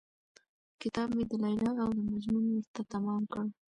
[0.81, 3.45] كتاب مې د ليلا او د مـجنون ورته تمام كړ.